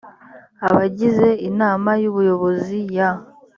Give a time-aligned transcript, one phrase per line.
[0.67, 3.09] abagize inama y ubuyobozi ya